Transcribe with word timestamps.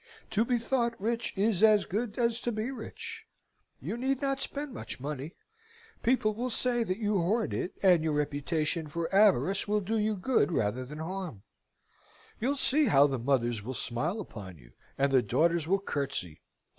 To 0.31 0.43
be 0.43 0.57
thought 0.57 0.99
rich 0.99 1.31
is 1.35 1.61
as 1.61 1.85
good 1.85 2.17
as 2.17 2.41
to 2.41 2.51
be 2.51 2.71
rich. 2.71 3.27
You 3.79 3.97
need 3.97 4.19
not 4.19 4.41
spend 4.41 4.73
much 4.73 4.99
money. 4.99 5.35
People 6.01 6.33
will 6.33 6.49
say 6.49 6.83
that 6.83 6.97
you 6.97 7.21
hoard 7.21 7.53
it, 7.53 7.75
and 7.83 8.03
your 8.03 8.13
reputation 8.13 8.87
for 8.87 9.13
avarice 9.13 9.67
will 9.67 9.79
do 9.79 9.99
you 9.99 10.15
good 10.15 10.51
rather 10.51 10.85
than 10.85 10.97
harm. 10.97 11.43
You'll 12.39 12.57
see 12.57 12.85
how 12.87 13.05
the 13.05 13.19
mothers 13.19 13.61
will 13.61 13.75
smile 13.75 14.19
upon 14.19 14.57
you, 14.57 14.71
and 14.97 15.11
the 15.11 15.21
daughters 15.21 15.67
will 15.67 15.77
curtsey! 15.79 16.41